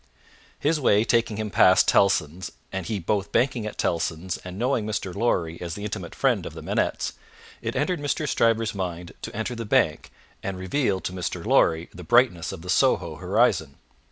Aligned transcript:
His 0.59 0.79
way 0.79 1.03
taking 1.03 1.37
him 1.37 1.51
past 1.51 1.87
Tellson's, 1.87 2.51
and 2.71 2.87
he 2.87 2.97
both 2.97 3.31
banking 3.31 3.67
at 3.67 3.77
Tellson's 3.77 4.37
and 4.37 4.57
knowing 4.57 4.83
Mr. 4.83 5.13
Lorry 5.13 5.61
as 5.61 5.75
the 5.75 5.83
intimate 5.83 6.15
friend 6.15 6.43
of 6.47 6.55
the 6.55 6.63
Manettes, 6.63 7.13
it 7.61 7.75
entered 7.75 7.99
Mr. 7.99 8.27
Stryver's 8.27 8.73
mind 8.73 9.13
to 9.21 9.35
enter 9.35 9.53
the 9.53 9.63
bank, 9.63 10.09
and 10.41 10.57
reveal 10.57 11.01
to 11.01 11.13
Mr. 11.13 11.45
Lorry 11.45 11.87
the 11.93 12.03
brightness 12.03 12.51
of 12.51 12.63
the 12.63 12.69
Soho 12.71 13.17
horizon. 13.17 13.75